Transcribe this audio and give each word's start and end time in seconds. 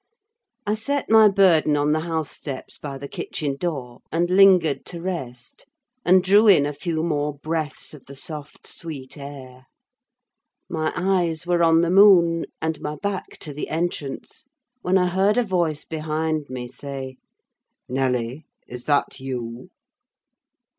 I 0.65 0.73
set 0.73 1.11
my 1.11 1.27
burden 1.27 1.77
on 1.77 1.91
the 1.91 1.99
house 1.99 2.31
steps 2.31 2.79
by 2.79 2.97
the 2.97 3.07
kitchen 3.07 3.55
door, 3.55 3.99
and 4.11 4.31
lingered 4.31 4.83
to 4.87 4.99
rest, 4.99 5.67
and 6.03 6.23
drew 6.23 6.47
in 6.47 6.65
a 6.65 6.73
few 6.73 7.03
more 7.03 7.35
breaths 7.37 7.93
of 7.93 8.07
the 8.07 8.15
soft, 8.15 8.65
sweet 8.65 9.15
air; 9.15 9.67
my 10.67 10.91
eyes 10.95 11.45
were 11.45 11.61
on 11.61 11.81
the 11.81 11.91
moon, 11.91 12.47
and 12.63 12.81
my 12.81 12.95
back 12.95 13.37
to 13.41 13.53
the 13.53 13.69
entrance, 13.69 14.47
when 14.81 14.97
I 14.97 15.05
heard 15.05 15.37
a 15.37 15.43
voice 15.43 15.85
behind 15.85 16.49
me 16.49 16.67
say,—"Nelly, 16.67 18.47
is 18.67 18.85
that 18.85 19.19
you?" 19.19 19.69